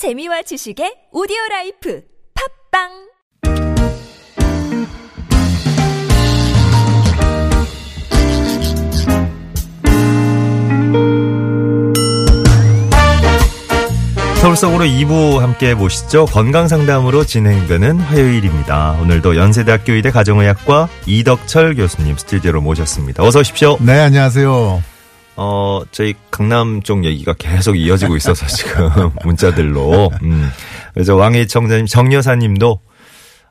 [0.00, 2.00] 재미와 지식의 오디오 라이프
[2.72, 2.88] 팟빵
[14.40, 16.24] 서울 속으로 2부 함께 보시죠.
[16.24, 18.92] 건강 상담으로 진행되는 화요일입니다.
[19.02, 23.22] 오늘도 연세대학교 의대 가정의학과 이덕철 교수님 스튜디오로 모셨습니다.
[23.22, 23.76] 어서 오십시오.
[23.80, 24.82] 네, 안녕하세요.
[25.42, 30.10] 어, 저희 강남 쪽 얘기가 계속 이어지고 있어서 지금 문자들로.
[30.22, 30.50] 음.
[30.92, 32.78] 그래서 왕의 청자님, 정여사님도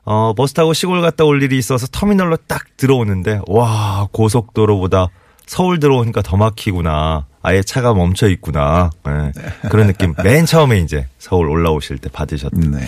[0.04, 5.08] 어, 버스 타고 시골 갔다 올 일이 있어서 터미널로 딱 들어오는데 와 고속도로보다
[5.46, 7.26] 서울 들어오니까 더 막히구나.
[7.42, 8.90] 아예 차가 멈춰 있구나.
[9.08, 9.32] 예,
[9.68, 10.14] 그런 느낌.
[10.22, 12.70] 맨 처음에 이제 서울 올라오실 때 받으셨던.
[12.70, 12.86] 네.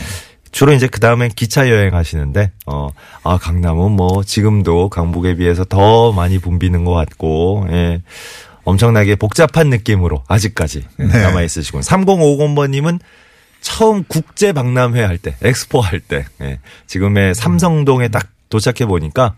[0.52, 2.90] 주로 이제 그 다음엔 기차 여행 하시는데, 어,
[3.24, 8.02] 아, 강남은 뭐 지금도 강북에 비해서 더 많이 붐비는 것 같고, 예.
[8.64, 11.06] 엄청나게 복잡한 느낌으로 아직까지 네.
[11.06, 11.80] 남아 있으시고.
[11.80, 13.00] 3050번님은
[13.60, 16.58] 처음 국제 박람회 할 때, 엑스포 할 때, 예.
[16.86, 19.36] 지금의 삼성동에 딱 도착해 보니까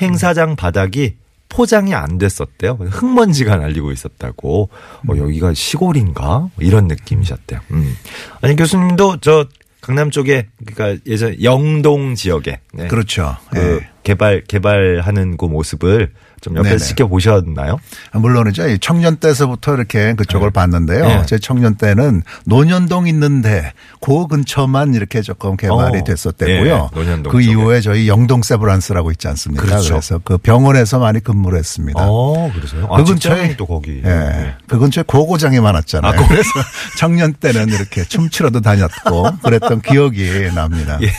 [0.00, 1.16] 행사장 바닥이
[1.48, 2.72] 포장이 안 됐었대요.
[2.72, 4.70] 흙먼지가 날리고 있었다고.
[5.08, 6.38] 어, 여기가 시골인가?
[6.38, 7.60] 뭐 이런 느낌이셨대요.
[7.70, 7.96] 음.
[8.40, 9.46] 아니, 교수님도 저
[9.80, 12.60] 강남 쪽에, 그러니까 예전 영동 지역에.
[12.72, 12.88] 네.
[12.88, 13.36] 그렇죠.
[13.50, 13.88] 그 예.
[14.02, 16.84] 개발, 개발하는 그 모습을 좀 옆에서 네네.
[16.88, 17.78] 지켜보셨나요?
[18.12, 18.68] 물론이죠.
[18.68, 20.52] 이 청년 때서부터 이렇게 그쪽을 네.
[20.52, 21.06] 봤는데요.
[21.06, 21.22] 네.
[21.26, 26.04] 제 청년 때는 논현동 있는데 그 근처만 이렇게 조금 개발이 어.
[26.04, 26.90] 됐었대고요.
[26.92, 27.50] 예, 논현동 그 쪽에.
[27.50, 29.64] 이후에 저희 영동 세브란스라고 있지 않습니까?
[29.64, 29.94] 그렇죠.
[29.94, 32.00] 래서그 병원에서 많이 근무를 했습니다.
[32.02, 32.88] 어, 그러세요?
[32.88, 34.02] 그 근처에 또 거기.
[34.04, 34.54] 예.
[34.66, 36.12] 그 근처에 고고장이 많았잖아요.
[36.12, 36.48] 아, 그래서
[36.98, 40.98] 청년 때는 이렇게 춤추러도 다녔고 그랬던 기억이 납니다.
[41.02, 41.10] 예.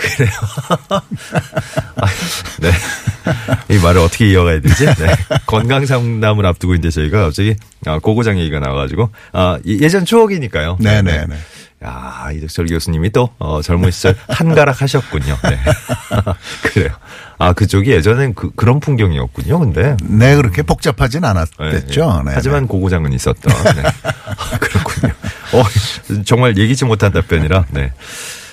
[0.00, 0.30] 그래요.
[1.96, 2.06] 아,
[2.60, 2.70] 네.
[3.74, 4.86] 이 말을 어떻게 이어가야 되지?
[4.86, 5.14] 네.
[5.46, 7.56] 건강 상담을 앞두고 있는데 저희가 갑자기
[7.86, 10.78] 아, 고고장 얘기가 나와가지고 아, 이- 예전 추억이니까요.
[10.80, 11.36] 네네 네.
[11.82, 15.36] 야, 이덕철 교수님이 또 어, 젊은 시절 한가락 하셨군요.
[15.44, 15.58] 네.
[16.62, 16.90] 그래요.
[17.38, 19.58] 아, 그쪽이 예전엔 그, 그런 풍경이었군요.
[19.60, 22.22] 근데 네, 그렇게 복잡하진 네, 않았댔죠.
[22.24, 22.30] 네.
[22.30, 23.74] 네, 하지만 고고장은 있었던.
[23.76, 23.82] 네.
[24.04, 25.14] 아, 그렇군요.
[25.54, 25.64] 어,
[26.26, 27.64] 정말 예기치 못한 답변이라.
[27.70, 27.92] 네.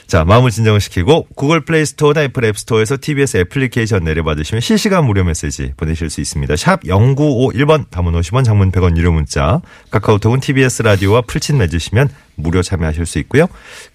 [0.07, 5.73] 자, 마음을 진정시키고 구글 플레이 스토어나 애플 앱 스토어에서 TBS 애플리케이션 내려받으시면 실시간 무료 메시지
[5.75, 6.55] 보내실 수 있습니다.
[6.55, 13.05] 샵 0951번 단문 50원 장문 100원 유료 문자 카카오톡은 TBS 라디오와 플친 맺으시면 무료 참여하실
[13.05, 13.47] 수 있고요.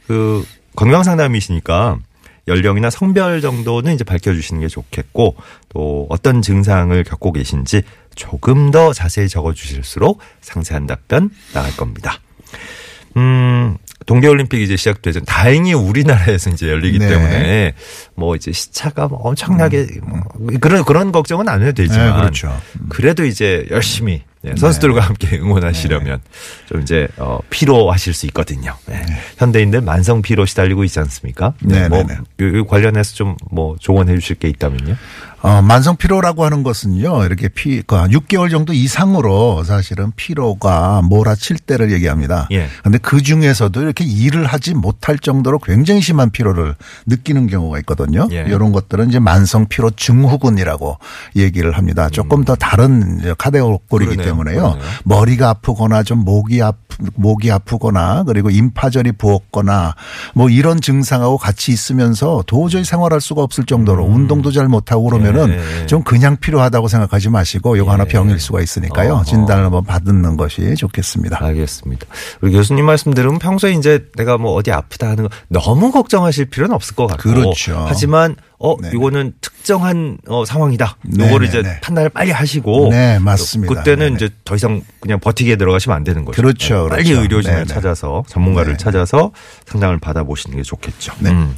[0.07, 0.45] 그
[0.77, 1.99] 건강 상담이시니까
[2.47, 5.37] 연령이나 성별 정도는 이제 밝혀주시는 게 좋겠고
[5.71, 7.83] 또 어떤 증상을 겪고 계신지
[8.15, 12.19] 조금 더 자세히 적어주실수록 상세한 답변 나갈 겁니다.
[13.17, 13.77] 음,
[14.07, 15.21] 동계올림픽 이제 시작되죠.
[15.21, 17.09] 다행히 우리나라에서 이제 열리기 네.
[17.09, 17.75] 때문에
[18.15, 20.21] 뭐 이제 시차가 뭐 엄청나게 뭐
[20.61, 22.61] 그런 그런 걱정은 안 해도 되지만 네, 그렇죠.
[22.89, 26.21] 그래도 이제 열심히 네, 선수들과 함께 응원하시려면
[26.67, 28.75] 좀 이제 어 피로하실 수 있거든요.
[28.87, 29.05] 네.
[29.39, 31.55] 현대인들 만성 피로 시달리고 있지 않습니까?
[31.61, 34.97] 네, 뭐 네, 관련해서 좀 뭐 조언해 주실 게 있다면요.
[35.43, 41.91] 어, 만성 피로라고 하는 것은요, 이렇게 피, 그 6개월 정도 이상으로 사실은 피로가 몰아칠 때를
[41.93, 42.47] 얘기합니다.
[42.53, 42.69] 예.
[42.83, 46.77] 근데 그 중에서도 이렇게 일을 하지 못할 정도로 굉장히 심한 피로를
[47.07, 48.29] 느끼는 경우가 있거든요.
[48.31, 48.45] 예.
[48.47, 50.99] 이런 것들은 이제 만성 피로 증후군이라고
[51.37, 52.09] 얘기를 합니다.
[52.09, 53.35] 조금 더 다른 음.
[54.15, 54.31] 그러네요.
[54.31, 54.61] 때문에요.
[54.61, 54.79] 그러네요.
[55.05, 56.79] 머리가 아프거나 좀 목이 아프,
[57.15, 59.97] 목이 아프거나 그리고 임파절이 부었거나
[60.35, 65.51] 뭐 이런 증상하고 같이 있으면서 도저히 생활할 수가 없을 정도로 운동도 잘 못하고 그러면 은
[65.51, 65.79] 음.
[65.83, 65.87] 예.
[65.87, 69.15] 좀 그냥 필요하다고 생각하지 마시고 이거 하나 병일 수가 있으니까요.
[69.15, 69.25] 어허.
[69.25, 71.39] 진단을 한번 받는 것이 좋겠습니다.
[71.45, 72.07] 알겠습니다.
[72.41, 76.75] 우리 교수님 말씀 들으면 평소에 이제 내가 뭐 어디 아프다 하는 거 너무 걱정하실 필요는
[76.75, 77.31] 없을 것 같고.
[77.31, 77.85] 그렇죠.
[77.89, 78.95] 하지만 어 네네.
[78.95, 80.97] 이거는 특정한 어 상황이다.
[81.03, 81.29] 네네네.
[81.29, 82.89] 요거를 이제 판단을 빨리 하시고.
[82.91, 83.75] 네, 맞습니다.
[83.75, 84.17] 그때는 네네.
[84.17, 86.41] 이제 더 이상 그냥 버티게 들어가시면 안 되는 거죠.
[86.41, 87.23] 그렇죠, 네, 빨리 그렇죠.
[87.23, 87.67] 의료진을 네네.
[87.67, 88.77] 찾아서 전문가를 네.
[88.77, 89.33] 찾아서
[89.67, 91.13] 상담을 받아보시는 게 좋겠죠.
[91.19, 91.31] 네.
[91.31, 91.57] 음.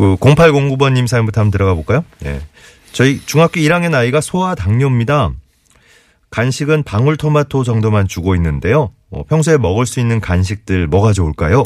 [0.00, 2.06] 그 0809번님 사연부터 한번 들어가 볼까요?
[2.24, 2.40] 예.
[2.92, 5.32] 저희 중학교 1학년 아이가 소아 당뇨입니다.
[6.30, 8.94] 간식은 방울토마토 정도만 주고 있는데요.
[9.12, 11.64] 어, 평소에 먹을 수 있는 간식들 뭐가 좋을까요?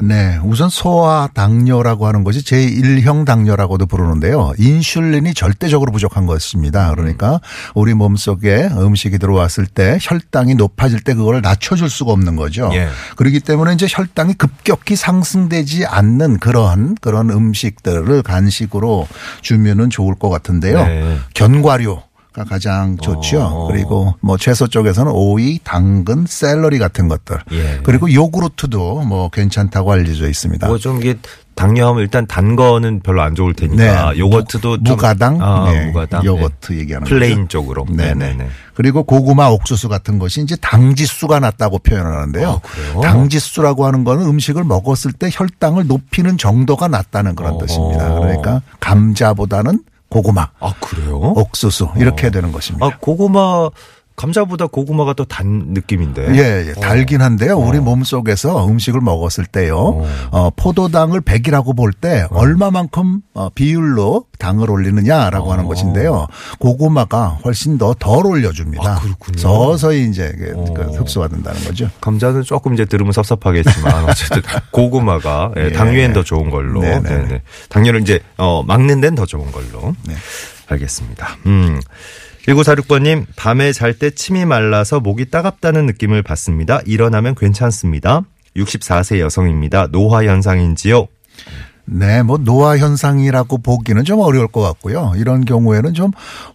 [0.00, 0.38] 네.
[0.42, 4.52] 우선 소아 당뇨라고 하는 것이 제1형 당뇨라고도 부르는데요.
[4.58, 6.90] 인슐린이 절대적으로 부족한 것입니다.
[6.94, 7.40] 그러니까
[7.74, 12.70] 우리 몸 속에 음식이 들어왔을 때 혈당이 높아질 때 그걸 낮춰줄 수가 없는 거죠.
[12.72, 12.88] 예.
[13.16, 19.06] 그렇기 때문에 이제 혈당이 급격히 상승되지 않는 그런 그런 음식들을 간식으로
[19.42, 20.84] 주면은 좋을 것 같은데요.
[20.84, 21.18] 네.
[21.34, 22.00] 견과류
[22.44, 23.40] 가장 좋죠.
[23.42, 23.66] 어.
[23.68, 27.38] 그리고 뭐 채소 쪽에서는 오이, 당근, 샐러리 같은 것들.
[27.52, 27.80] 예.
[27.82, 30.66] 그리고 요구르트도 뭐 괜찮다고 알려져 있습니다.
[30.66, 31.16] 뭐 좀 이게
[31.54, 34.90] 당뇨하면 일단 단 거는 별로 안 좋을 테니까 요거트도 좀- 네.
[34.90, 36.78] 무가당, 아, 네, 무가당 요거트 네.
[36.80, 37.48] 얘기하는 plain 거죠.
[37.48, 38.14] 쪽으로 네네.
[38.14, 38.48] 네 네네.
[38.74, 42.60] 그리고 고구마 옥수수 같은 것이 이제 당지수가 낮다고 표현하는데요.
[42.96, 43.00] 아?
[43.00, 47.64] 당지수라고 하는 거는 음식을 먹었을 때 혈당을 높이는 정도가 낮다는 그런 어허.
[47.64, 48.12] 뜻입니다.
[48.12, 51.18] 그러니까 감자보다는 고구마, 아 그래요?
[51.36, 52.86] 옥수수 이렇게 되는 것입니다.
[52.86, 53.70] 아 고구마
[54.16, 56.34] 감자보다 고구마가 더 단 느낌인데.
[56.36, 57.56] 예, 예, 달긴 한데요.
[57.58, 64.70] 우리 몸 속에서 음식을 먹었을 때요, 어, 포도당을 100이라고 볼 때 얼마만큼 어, 비율로 당을
[64.70, 66.26] 올리느냐라고 하는 것인데요.
[66.58, 68.96] 고구마가 훨씬 더 덜 올려줍니다.
[68.96, 69.38] 아, 그렇군요.
[69.38, 70.92] 서서히 이제 그, 그 어.
[70.98, 71.88] 흡수가 된다는 거죠.
[72.00, 75.72] 감자는 조금 이제 들으면 섭섭하겠지만 어쨌든 고구마가 예, 예.
[75.72, 76.80] 당뇨엔 더 좋은 걸로.
[76.80, 77.00] 네네.
[77.08, 77.42] 네네.
[77.68, 79.94] 당뇨를 이제 어 막는 데는 더 좋은 걸로.
[80.06, 80.14] 네.
[80.68, 81.36] 알겠습니다.
[81.46, 81.80] 음.
[82.46, 86.80] 1946번님, 밤에 잘 때 침이 말라서 목이 따갑다는 느낌을 받습니다.
[86.86, 88.22] 일어나면 괜찮습니다.
[88.56, 89.88] 64세 여성입니다.
[89.88, 91.08] 노화 현상인지요?
[91.88, 95.12] 네, 뭐 노화 현상이라고 보기는 좀 어려울 것 같고요.
[95.16, 96.10] 이런 경우에는 좀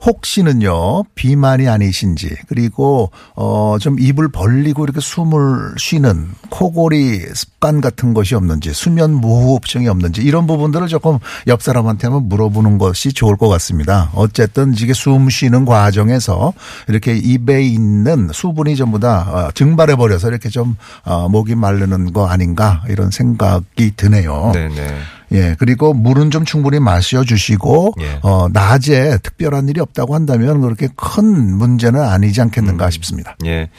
[0.06, 8.74] 혹시는요 비만이 아니신지 그리고 어좀 입을 벌리고 이렇게 숨을 쉬는 코골이 습관 같은 것이 없는지
[8.74, 11.18] 수면 무호흡증이 없는지 이런 부분들을 조금
[11.48, 14.12] 옆 사람한테 한번 물어보는 것이 좋을 것 같습니다.
[14.14, 16.52] 어쨌든 이게 숨 쉬는 과정에서
[16.90, 20.76] 이렇게 입에 있는 수분이 전부 다 어, 증발해 버려서 이렇게 좀
[21.06, 24.52] 어, 목이 마르는 거 아닌가 이런 생각이 드네요.
[24.54, 25.21] 네네.
[25.32, 28.20] 예, 그리고 물은 좀 충분히 마셔 주시고, 예.
[28.22, 32.92] 어, 낮에 특별한 일이 없다고 한다면 그렇게 큰 문제는 아니지 않겠는가 음.
[32.92, 33.36] 싶습니다.
[33.46, 33.70] 예.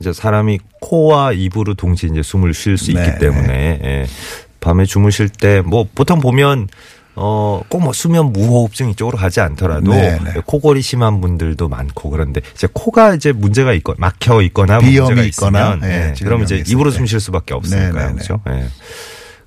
[0.00, 4.06] 이제 사람이 코와 입으로 동시에 이제 숨을 쉴수 네, 있기 때문에 예.
[4.60, 6.68] 밤에 주무실 때 뭐 보통 보면
[7.14, 10.32] 어, 꼭 뭐 수면 무호흡증 이쪽으로 가지 않더라도 네, 네.
[10.46, 15.74] 코골이 심한 분들도 많고 그런데 이제 코가 이제 문제가 있거 막혀 있거나 비염이 문제가 있거나,
[15.74, 16.96] 있으면 예, 예, 지금 그럼 이제 입으로 때.
[16.96, 17.92] 숨쉴 수밖에 없으니까요.
[17.92, 18.40] 네, 네, 그렇죠?
[18.48, 18.64] 예.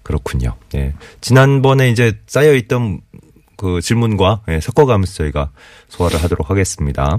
[0.06, 0.56] 그렇군요.
[0.76, 0.94] 예.
[1.20, 3.02] 지난번에 이제 쌓여 있던
[3.58, 5.50] 그 질문과 예, 섞어가면서 저희가
[5.90, 7.18] 소화를 하도록 하겠습니다.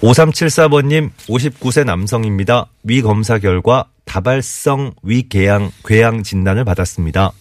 [0.00, 2.66] 5374번님, 59세 남성입니다.
[2.84, 7.32] 위 검사 결과 다발성 위궤양, 궤양 진단을 받았습니다.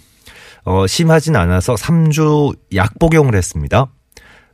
[0.65, 3.85] 어, 심하진 않아서 3주 약 복용을 했습니다.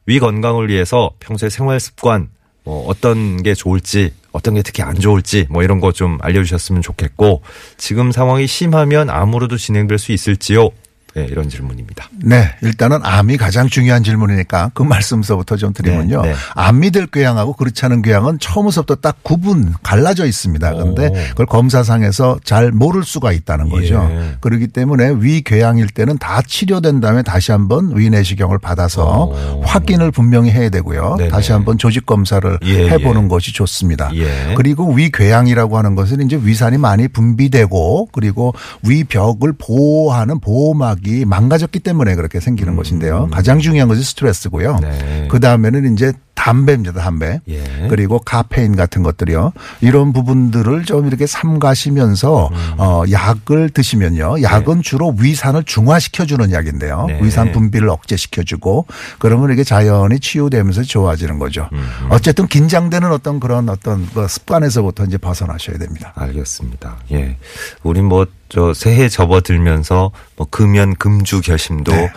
[0.05, 2.29] 위 건강을 위해서 평소에 생활 습관,
[2.65, 7.41] 뭐 어떤 게 좋을지, 어떤 게 특히 안 좋을지, 뭐 이런 거 좀 알려주셨으면 좋겠고,
[7.77, 10.71] 지금 상황이 심하면 암으로도 진행될 수 있을지요?
[11.15, 12.09] 네, 이런 질문입니다.
[12.23, 16.21] 네, 일단은 암이 가장 중요한 질문이니까 그 말씀서부터 좀 드리면요.
[16.21, 16.35] 네, 네.
[16.55, 20.73] 암이 될 궤양하고 그렇지 않은 궤양은 처음부터 딱 구분 갈라져 있습니다.
[20.73, 21.13] 그런데 오.
[21.29, 24.05] 그걸 검사상에서 잘 모를 수가 있다는 거죠.
[24.11, 24.35] 예.
[24.41, 29.61] 그렇기 때문에 위궤양일 때는 다 치료된 다음에 다시 한번 위 내시경을 받아서 오.
[29.61, 31.15] 확인을 분명히 해야 되고요.
[31.17, 31.29] 네네.
[31.29, 33.27] 다시 한번 조직 검사를 예, 해보는 예.
[33.29, 34.11] 것이 좋습니다.
[34.15, 34.53] 예.
[34.57, 38.53] 그리고 위궤양이라고 하는 것은 이제 위산이 많이 분비되고 그리고
[38.83, 43.29] 위 벽을 보호하는 보호막 이 망가졌기 때문에 그렇게 생기는 것인데요.
[43.31, 44.71] 가장 중요한 것이 스트레스고요.
[44.75, 44.81] 음.
[44.81, 45.27] 네.
[45.29, 47.39] 그 다음에는 이제 담배입니다, 담배.
[47.47, 47.87] 예.
[47.89, 49.53] 그리고 카페인 같은 것들이요.
[49.81, 52.73] 이런 부분들을 좀 이렇게 삼가시면서 음.
[52.77, 54.41] 어 약을 드시면요.
[54.41, 57.05] 약은 주로 위산을 중화시켜주는 약인데요.
[57.07, 57.19] 네.
[57.21, 58.85] 위산 분비를 억제시켜주고
[59.17, 61.69] 그러면 이게 자연히 치유되면서 좋아지는 거죠.
[61.73, 61.87] 음.
[62.09, 66.13] 어쨌든 긴장되는 어떤 그런 어떤 그 습관에서부터 이제 벗어나셔야 됩니다.
[66.15, 66.97] 알겠습니다.
[67.11, 67.37] 예.
[67.83, 72.09] 우리 뭐, 저, 새해 접어들면서 뭐, 금연, 금주 결심도 네.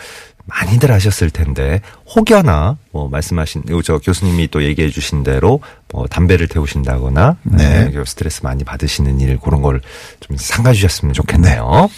[0.46, 1.81] 많이들 하셨을 텐데,
[2.14, 5.61] 혹여나, 뭐, 말씀하신, 요저 교수님이 또 얘기해 주신 대로,
[5.93, 7.90] 뭐, 담배를 태우신다거나, 네.
[7.90, 8.05] 네.
[8.06, 9.81] 스트레스 많이 받으시는 일, 그런 걸
[10.20, 11.90] 좀 삼가 주셨으면 좋겠네요.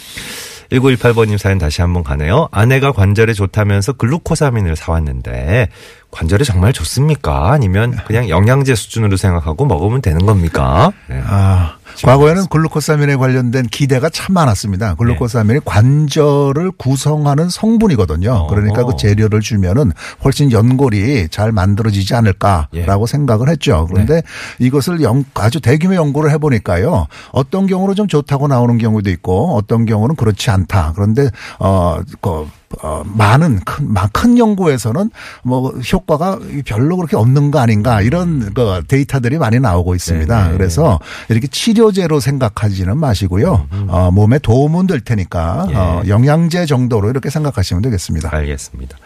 [0.71, 2.47] 1918번님 사연 다시 한번 가네요.
[2.51, 5.69] 아내가 관절에 좋다면서 글루코사민을 사왔는데,
[6.11, 7.51] 관절에 정말 좋습니까?
[7.51, 10.91] 아니면 그냥 영양제 수준으로 생각하고 먹으면 되는 겁니까?
[11.07, 11.21] 네.
[11.25, 14.95] 아, 과거에는 글루코사민에 관련된 기대가 참 많았습니다.
[14.95, 18.47] 글루코사민이 관절을 구성하는 성분이거든요.
[18.47, 18.95] 그러니까 그.
[18.97, 19.91] 재료를 주면은
[20.23, 23.87] 훨씬 연골이 잘 만들어지지 않을까라고 생각을 했죠.
[23.89, 24.21] 그런데
[24.59, 27.07] 이것을 연- 아주 대규모 연구를 해보니까요.
[27.31, 30.93] 어떤 경우로 좀 좋다고 나오는 경우도 있고 어떤 경우는 그렇지 않다.
[30.95, 31.29] 그런데
[31.59, 32.47] 어, 그
[32.81, 35.09] 어, 많은 큰, 마- 큰 연구에서는
[35.43, 40.43] 뭐 효과가 별로 그렇게 없는 거 아닌가 이런 그 데이터들이 많이 나오고 있습니다.
[40.45, 40.57] 네네.
[40.57, 40.99] 그래서
[41.29, 43.67] 이렇게 치료제로 생각하지는 마시고요.
[43.87, 45.75] 어, 몸에 도움은 될 테니까 예.
[45.75, 48.29] 어, 영양제 정도로 이렇게 생각하시면 되겠습니다.
[48.35, 48.97] 알겠습니다.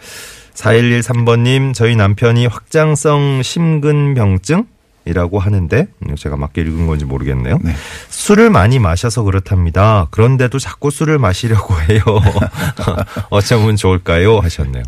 [0.54, 4.64] 4113번님, 저희 남편이 확장성 심근병증?
[5.06, 7.58] 이라고 하는데 음, 제가 맞게 읽은 건지 모르겠네요.
[7.62, 7.72] 네.
[8.08, 10.08] 술을 많이 마셔서 그렇답니다.
[10.10, 12.00] 그런데도 자꾸 술을 마시려고 해요.
[13.30, 14.40] 어쩌면 좋을까요?
[14.40, 14.82] 하셨네요.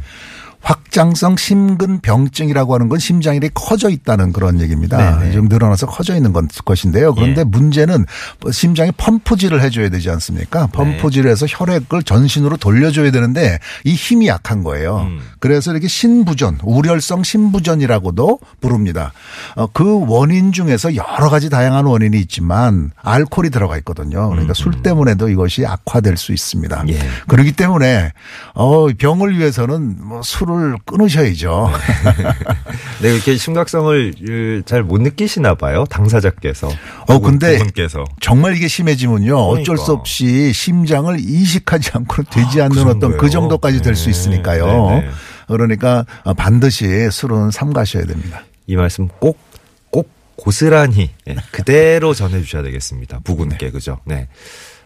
[0.61, 5.19] 확장성 심근병증이라고 하는 건 심장이 이렇게 커져 있다는 그런 얘기입니다.
[5.21, 5.33] 네네.
[5.33, 7.15] 좀 늘어나서 커져 있는 건- 것인데요.
[7.15, 7.45] 그런데 예.
[7.45, 8.05] 문제는
[8.51, 10.67] 심장이 펌프질을 해줘야 되지 않습니까?
[10.67, 10.73] 네.
[10.73, 15.07] 펌프질을 해서 혈액을 전신으로 돌려줘야 되는데 이 힘이 약한 거예요.
[15.09, 15.21] 음.
[15.39, 19.13] 그래서 이렇게 신부전, 우렬성 신부전이라고도 부릅니다.
[19.57, 24.29] 어, 그 원인 중에서 여러 가지 다양한 원인이 있지만 알코올이 들어가 있거든요.
[24.31, 26.85] 그러니까 술 때문에도 이것이 악화될 수 있습니다.
[26.89, 26.99] 예.
[27.29, 28.13] 그렇기 때문에
[28.55, 31.71] 어, 병을 위해서는 뭐 술을 끊으셔야죠.
[33.03, 35.85] 네, 이렇게 심각성을 잘 못 느끼시나 봐요.
[35.91, 36.69] 당사자께서.
[37.09, 38.05] 어, 근데 분께서.
[38.21, 39.37] 정말 이게 심해지면요.
[39.37, 39.93] 어쩔 수 그러니까.
[39.93, 43.29] 없이 심장을 이식하지 않고는 되지 아, 않는 그 어떤 그?
[43.29, 44.67] 정도까지 될수 네, 있으니까요.
[44.91, 45.11] 네, 네.
[45.49, 46.05] 그러니까
[46.37, 48.45] 반드시 술은 삼가셔야 됩니다.
[48.67, 49.39] 이 말씀 꼭,
[49.91, 53.21] 꼭 고스란히 예, 그대로 전해주셔야 되겠습니다.
[53.25, 53.99] 부군께, 그죠?
[54.05, 54.29] 네.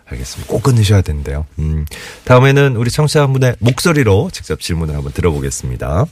[0.07, 0.51] 알겠습니다.
[0.51, 1.47] 꼭 끊으셔야 된대요.
[1.59, 1.87] 음.
[2.25, 6.07] 다음에는 우리 청취자 한 분의 목소리로 직접 질문을 한번 들어보겠습니다.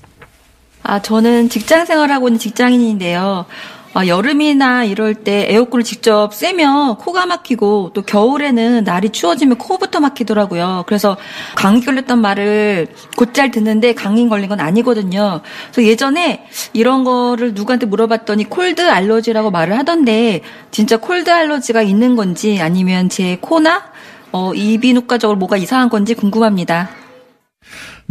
[0.83, 3.47] 아, 저는 직장 생활하고 있는 직장인인데요.
[3.93, 10.85] 아, 여름이나 이럴 때 에어컨을 직접 쐬면 코가 막히고 또 겨울에는 날이 추워지면 코부터 막히더라고요.
[10.87, 11.17] 그래서
[11.57, 15.41] 감기 걸렸던 말을 곧잘 듣는데 감기 걸린 건 아니거든요.
[15.73, 22.61] 그래서 예전에 이런 거를 누구한테 물어봤더니 cold allergy라고 말을 하던데 진짜 cold allergy가 있는 건지
[22.63, 23.91] 아니면 제 코나
[24.31, 27.00] 어, 이비인후과적으로 뭐가 이상한 건지 궁금합니다.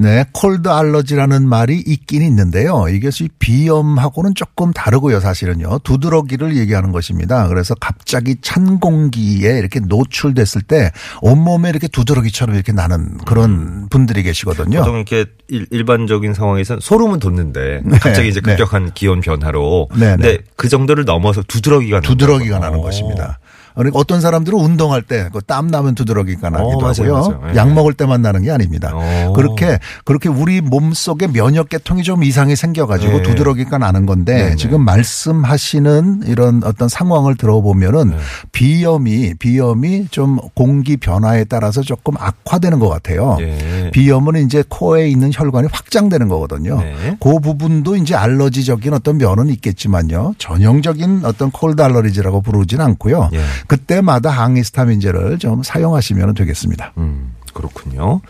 [0.01, 2.87] 네, cold allergy라는 말이 있긴 있는데요.
[2.87, 5.79] 이것이 비염하고는 조금 다르고요, 사실은요.
[5.83, 7.49] 두드러기를 얘기하는 것입니다.
[7.49, 14.79] 그래서 갑자기 찬 공기에 이렇게 노출됐을 때 온몸에 이렇게 두드러기처럼 이렇게 나는 그런 분들이 계시거든요.
[14.79, 18.51] 보통 이렇게 일, 반적인 상황에서는 소름은 돋는데 네, 갑자기 이제 네.
[18.51, 20.43] 급격한 기온 변화로 네, 근데 네.
[20.55, 22.65] 그 정도를 넘어서 두드러기가 두드러기가 난다고.
[22.65, 22.81] 나는 어.
[22.83, 23.39] 것입니다.
[23.79, 27.39] 그러니까 어떤 사람들은 운동할 때그땀 나면 두드러기가 나기도 맞아요, 하고요.
[27.39, 27.53] 맞아요.
[27.53, 27.55] 예.
[27.55, 28.91] 약 먹을 때만 나는 게 아닙니다.
[28.93, 29.31] 어.
[29.33, 33.23] 그렇게 그렇게 우리 몸 속에 면역 계통이 좀 이상이 생겨가지고 네.
[33.23, 34.55] 두드러기가 나는 건데 네, 네.
[34.57, 38.17] 지금 말씀하시는 이런 어떤 상황을 들어보면은 네.
[38.51, 43.37] 비염이 비염이 좀 공기 변화에 따라서 조금 악화되는 것 같아요.
[43.39, 43.91] 예.
[43.93, 46.81] 비염은 이제 코에 있는 혈관이 확장되는 거거든요.
[46.81, 47.15] 네.
[47.21, 50.33] 그 부분도 이제 알러지적인 어떤 면은 있겠지만요.
[50.37, 53.29] 전형적인 어떤 콜드 알러지라고 부르진 않고요.
[53.71, 53.75] 예.
[53.75, 56.93] 그때마다 항히스타민제를 좀 사용하시면 되겠습니다.
[56.97, 58.21] 음, 그렇군요.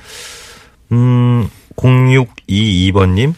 [0.91, 3.33] 음, 0622번님.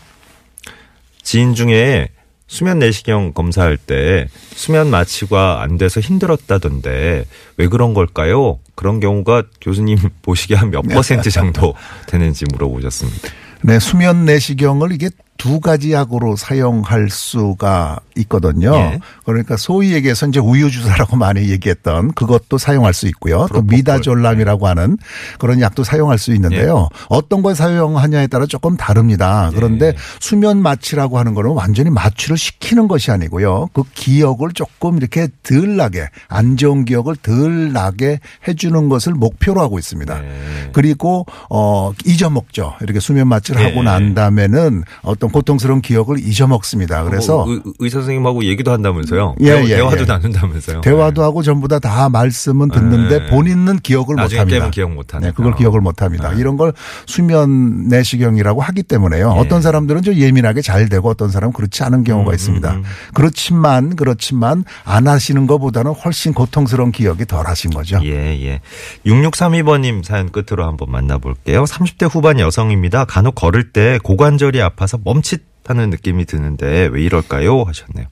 [1.23, 2.09] 지인 중에
[2.47, 7.25] 수면 내시경 검사할 때 수면 마취가 안 돼서 힘들었다던데
[7.57, 8.59] 왜 그런 걸까요?
[8.75, 11.75] 그런 경우가 교수님 보시기에 한 몇 퍼센트 정도
[12.07, 13.29] 되는지 물어보셨습니다.
[13.63, 15.09] 네, 수면 내시경을 이게
[15.41, 18.75] 두 가지 약으로 사용할 수가 있거든요.
[18.75, 18.99] 예.
[19.25, 23.39] 그러니까 소위 얘기해서 이제 우유 주사라고 많이 얘기했던 그것도 사용할 수 있고요.
[23.39, 23.75] 또 프로포폴.
[23.75, 24.99] 미다졸람이라고 하는
[25.39, 26.89] 그런 약도 사용할 수 있는데요.
[27.09, 29.49] 어떤 걸 사용하냐에 따라 조금 다릅니다.
[29.55, 29.93] 그런데 예.
[30.19, 33.69] 수면 마취라고 하는 거는 완전히 마취를 시키는 것이 아니고요.
[33.73, 39.79] 그 기억을 조금 이렇게 덜 나게 안 좋은 기억을 덜 나게 해주는 것을 목표로 하고
[39.79, 40.21] 있습니다.
[40.21, 40.69] 네.
[40.71, 42.75] 그리고 어 잊어먹죠.
[42.81, 43.65] 이렇게 수면 마취를 예.
[43.69, 47.03] 하고 난 다음에는 어떤 고통스러운 기억을 잊어먹습니다.
[47.03, 49.35] 그래서 뭐 의, 의사 선생님하고 얘기도 한다면서요?
[49.41, 50.05] 예, 대화, 예, 대화도 예.
[50.05, 50.81] 나눈다면서요?
[50.81, 53.25] 대화도 하고 전부 다 다 말씀은 듣는데 네.
[53.27, 54.57] 본인은 기억을 못 나중에 합니다.
[54.57, 55.29] 깨면 기억 못 하니까.
[55.29, 56.31] 네, 그걸 기억을 못 합니다.
[56.31, 56.39] 네.
[56.39, 56.73] 이런 걸
[57.07, 59.33] 수면 내시경이라고 하기 때문에요.
[59.35, 59.39] 예.
[59.39, 62.71] 어떤 사람들은 좀 예민하게 잘 되고 어떤 사람은 그렇지 않은 경우가 음, 있습니다.
[62.71, 62.83] 음.
[63.13, 67.99] 그렇지만 그렇지만 안 하시는 것보다는 훨씬 고통스러운 기억이 덜 하신 거죠.
[68.03, 68.61] 예, 예.
[69.05, 71.63] 6632번님 사연 끝으로 한번 만나볼게요.
[71.63, 73.05] 30대 후반 여성입니다.
[73.05, 77.63] 간혹 걸을 때 고관절이 아파서 멈 칫하는 느낌이 드는데 왜 이럴까요?
[77.63, 78.07] 하셨네요.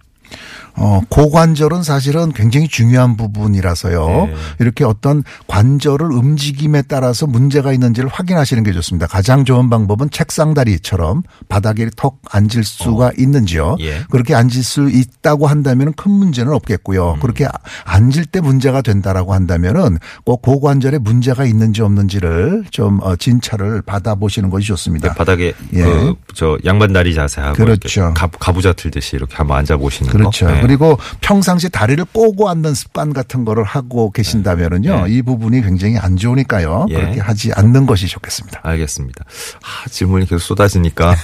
[0.75, 4.07] 어, 고관절은 사실은 굉장히 중요한 부분이라서요.
[4.07, 4.33] 네.
[4.59, 9.07] 이렇게 어떤 관절을 움직임에 따라서 문제가 있는지를 확인하시는 게 좋습니다.
[9.07, 13.75] 가장 좋은 방법은 책상다리처럼 바닥에 턱 앉을 수가 있는지요.
[13.81, 14.03] 예.
[14.09, 17.13] 그렇게 앉을 수 있다고 한다면 큰 문제는 없겠고요.
[17.15, 17.19] 음.
[17.19, 17.48] 그렇게
[17.83, 24.67] 앉을 때 문제가 된다라고 한다면은 꼭 고관절에 문제가 있는지 없는지를 좀 어, 진찰을 받아보시는 것이
[24.67, 25.13] 좋습니다.
[25.13, 25.83] 바닥에 예.
[25.83, 28.13] 그 저 양반 다리 자세하고 그렇죠.
[28.15, 30.45] 가, 가부좌 틀듯이 이렇게 한번 앉아 보시는 그렇죠.
[30.45, 30.53] 거.
[30.53, 30.61] 네.
[30.61, 35.05] 그리고 평상시 다리를 꼬고 앉는 습관 같은 거를 하고 계신다면은요.
[35.07, 35.13] 네.
[35.13, 36.88] 이 부분이 굉장히 안 좋으니까요.
[36.89, 36.93] 예.
[36.95, 38.61] 그렇게 하지 않는 것이 좋겠습니다.
[38.63, 39.25] 알겠습니다.
[39.63, 41.15] 아, 질문이 계속 쏟아지니까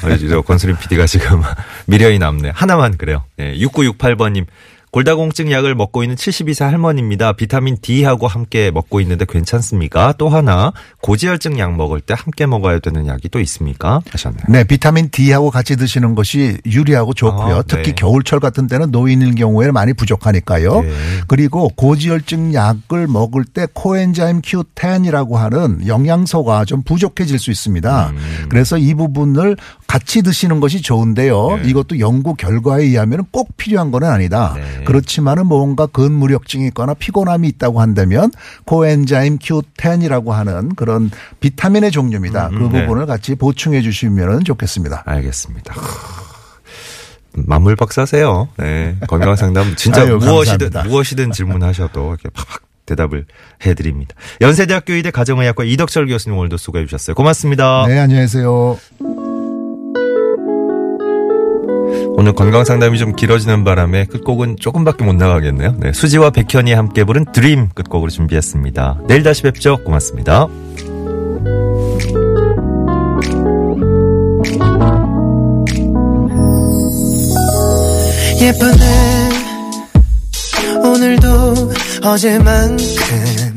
[0.46, 1.42] 권수림 PD가 지금
[1.88, 2.52] 미련이 남네.
[2.54, 3.24] 하나만 그래요.
[3.38, 4.46] 네, 6968번님
[4.96, 7.34] 골다공증 약을 먹고 있는 72세 할머니입니다.
[7.34, 10.14] 비타민 D하고 함께 먹고 있는데 괜찮습니까?
[10.18, 10.72] 또 하나
[11.02, 14.00] 고지혈증 약 먹을 때 함께 먹어야 되는 약이 또 있습니까?
[14.10, 14.44] 하셨네요.
[14.48, 17.56] 네, 비타민 D하고 같이 드시는 것이 유리하고 좋고요.
[17.58, 17.96] 아, 특히 네.
[17.96, 20.82] 겨울철 같은 때는 노인일 경우에 많이 부족하니까요.
[20.84, 20.90] 네.
[21.28, 28.12] 그리고 고지혈증 약을 먹을 때 코엔자임 Q10이라고 하는 영양소가 좀 부족해질 수 있습니다.
[28.12, 28.46] 음.
[28.48, 31.60] 그래서 이 부분을 같이 드시는 것이 좋은데요.
[31.64, 31.70] 네.
[31.70, 34.56] 이것도 연구 결과에 의하면 꼭 필요한 건 아니다.
[34.86, 34.92] 네.
[34.92, 38.32] 그렇지만은 뭔가 근무력증이 있거나 피곤함이 있다고 한다면
[38.66, 42.50] 코엔자임 Q10이라고 하는 그런 비타민의 종류입니다.
[42.50, 42.86] 그 네.
[42.86, 45.04] 부분을 같이 보충해 주시면 좋겠습니다.
[45.06, 45.74] 알겠습니다.
[47.34, 48.48] 만물 박사세요.
[48.58, 48.96] 네.
[49.08, 50.84] 건강 상담 진짜 아유, 무엇이든 감사합니다.
[50.84, 53.26] 무엇이든 질문하셔도 이렇게 팍팍 대답을
[53.66, 54.16] 해드립니다.
[54.42, 57.16] 연세대학교 의대 가정의학과 이덕철 교수님 오늘도 수고해 주셨어요.
[57.16, 57.86] 고맙습니다.
[57.88, 58.78] 네, 안녕히 계세요.
[62.18, 65.76] 오늘 건강 상담이 좀 길어지는 바람에 끝곡은 조금밖에 못 나가겠네요.
[65.80, 65.92] 네.
[65.92, 69.02] 수지와 백현이 함께 부른 드림 끝곡으로 준비했습니다.
[69.08, 69.78] 내일 다시 뵙죠.
[69.84, 70.48] 고맙습니다.
[78.42, 79.30] 예쁘네
[80.84, 83.56] 오늘도 어제만큼